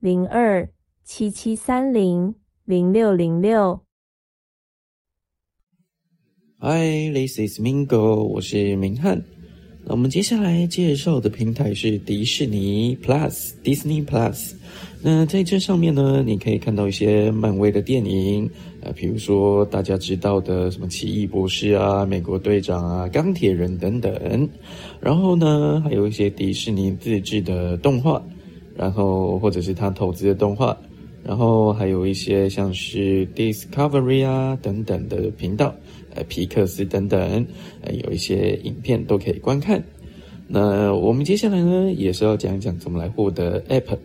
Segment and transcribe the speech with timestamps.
[0.00, 0.66] 零二
[1.04, 2.34] 七七三零
[2.64, 3.82] 零六零六。
[6.58, 9.22] Hi，this is Mingo，我是明翰。
[9.84, 14.54] 那我们接下来介绍的平台是迪士尼 Plus，Disney Plus。
[15.02, 18.48] 那在这上面呢，你可以看到一些漫威的电影，
[18.80, 24.48] 呃，比如说大家知道的什么奇异博士啊、美国队长啊、钢铁人等等。
[24.98, 28.22] 然后呢，还有一些迪士尼自制的动画，
[28.80, 30.74] 然后或者是他投资的动画，
[31.22, 35.74] 然后还有一些像是 Discovery 啊等等的频道，
[36.14, 37.46] 呃，皮克斯等等，
[37.82, 39.84] 呃，有一些影片都可以观看。
[40.48, 43.98] 那我们接下来呢，也是要讲一讲怎么来获得 App。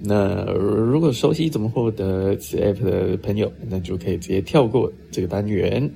[0.00, 5.88] 那如果熟悉怎么获得此 app 的朋友，那就可以直接跳过这个单元。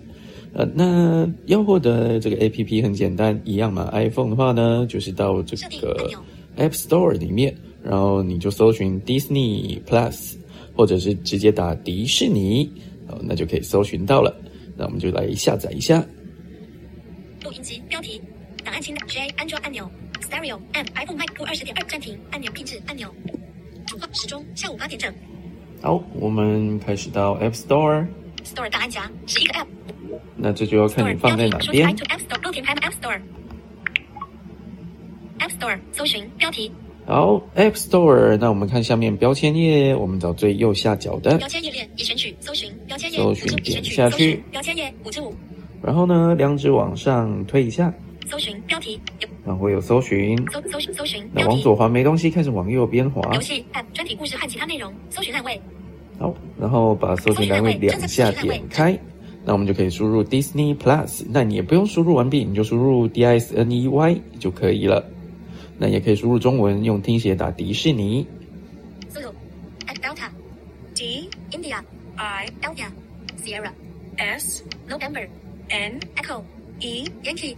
[0.52, 3.90] 呃，那要获得这个 app 很简单，一样嘛。
[3.92, 6.10] iPhone 的话呢，就是到这个
[6.56, 7.52] App Store 里面，
[7.88, 10.34] 然后你就搜寻 Disney Plus，
[10.74, 12.68] 或者是直接打迪士尼，
[13.06, 14.34] 哦，那就可以搜寻到了。
[14.76, 16.04] 那我们就来下载一下。
[17.44, 18.20] 录音机标题：
[18.64, 19.88] 档案清单 J 安装按钮
[20.20, 23.08] Stereo M iPhone Mac Pro 二十点二暂停按钮配置按钮。
[24.12, 25.14] 时钟下午八点整。
[25.80, 28.04] 好，我们开始到 App Store。
[28.44, 29.66] Store 档案夹十一个 App。
[30.34, 31.88] 那这就要看你放在哪边。
[31.88, 33.20] App Store 不填排 App Store。
[35.38, 36.72] App Store 搜寻标题。
[37.06, 45.32] 好，App Store，那我们看下面标签页，我们找最右下角的标签页链已选取，搜寻标签页，搜寻点下去，标签页五之五。
[45.80, 47.94] 然后呢，两指往上推一下。
[48.28, 48.98] 搜寻标题，
[49.44, 51.24] 然后有搜寻，搜搜寻搜寻。
[51.32, 53.22] 那往左滑没东西，开始往右边滑。
[53.34, 55.60] 游戏、App、专题故事和其他内容，搜寻栏位。
[56.18, 58.98] 好，然后把搜寻栏位两下点开，
[59.44, 61.24] 那我们就可以输入 Disney Plus。
[61.30, 65.08] 那你也不用输入完毕，你就输入 D I S N E Y 就可以了。
[65.78, 68.26] 那也可以输入中文，用听写打迪士尼。
[69.12, 69.28] 输入
[70.02, 70.28] Delta.
[70.94, 71.80] D India.
[72.16, 72.88] I Alpha
[73.42, 73.70] Sierra.
[74.16, 75.26] S November.
[75.68, 76.42] N Echo.
[76.80, 77.56] E Yankee。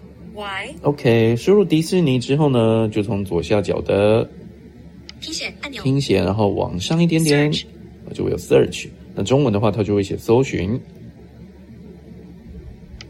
[0.82, 4.28] OK，输入迪士尼之后呢，就从左下角的
[5.20, 7.50] 听写按钮，听写，然后往上一点点，
[8.14, 8.88] 就会有 Search。
[9.16, 10.80] 那中文的话，它就会写搜寻。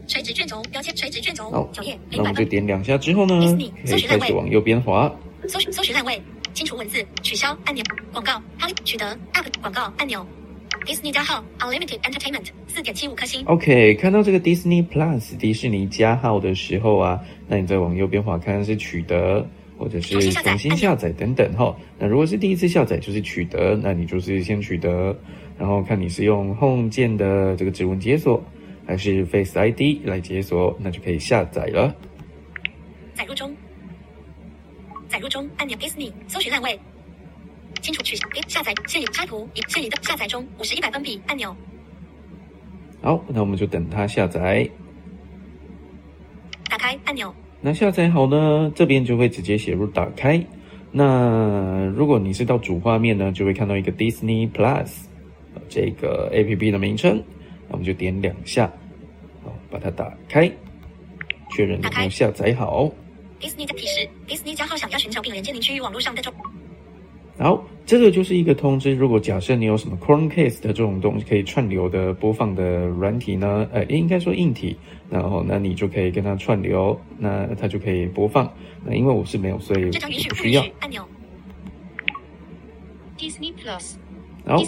[0.09, 1.51] 垂直卷轴标签，垂直卷轴。
[1.51, 1.69] 好，
[2.11, 3.39] 那我们就点两下之后呢，
[3.85, 5.09] 可以开始往右边滑。
[5.47, 6.19] 搜寻搜寻栏位，
[6.53, 10.25] 清除文字，取消按钮，广告，好，取得 App 广告按钮。
[10.85, 13.45] Disney 加号，Unlimited Entertainment，四点七五颗星。
[13.45, 21.75] OK，看到这个 Disney Plus 迪士尼加号的时候啊，那你再往右边滑，看看是取得或者是重新下载等等哈。
[21.99, 25.15] 那如果是第一次下载，就是取得，那你就是先取得，
[25.57, 28.43] 然后看你是用 Home 键的这个指纹解锁，
[28.89, 31.95] 还是 Face ID 来解锁，那就可以下载了。
[33.13, 33.55] 载入中，
[35.07, 36.79] 载入中按钮 Disney 搜寻烂位。
[37.83, 41.55] 清除取消下载现有插图已现已的下载中五十一百分比按钮。
[43.03, 44.67] 好，那我们就等它下载。
[46.67, 47.31] 打开按钮。
[47.61, 50.43] 那下载好呢，这边就会直接写入打开。
[50.91, 54.89] 那如果你是到主画面呢，就会看到一个 Disney Plus
[55.69, 57.23] 这个 A P P 的名称。
[57.69, 58.67] 那我们就点两下，
[59.43, 60.51] 好，把它打开，
[61.51, 62.91] 确认有没有下载好。
[63.39, 66.33] Disney 的提示：Disney 加号想要寻找并连接您区域网络上的中。
[67.37, 68.93] 好，这个就是一个通知。
[68.93, 73.65] 如果假设你有什么 Chromecast 的这种东西可以串流的播放的软体呢？
[73.71, 74.77] 呃，应该说硬体，
[75.09, 78.51] 然后那你就可以跟它串流，那它就可以播放。
[78.83, 79.89] 那因为我是没有，所以
[80.27, 80.65] 不需要。
[80.81, 81.07] 按钮。
[83.17, 83.95] Disney Plus。
[84.49, 84.63] 好。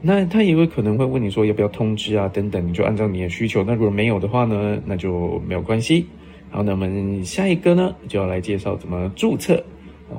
[0.00, 3.64] 那他也有可能会问你说要不要通知啊等等，你就按照你的需求。
[3.64, 6.06] 那如果没有的话呢，那就没有关系。
[6.50, 9.62] 好，那我们下一个呢就要来介绍怎么注册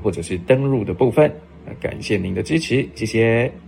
[0.03, 1.33] 或者是登录的部分。
[1.79, 3.66] 感谢您的支持，谢谢。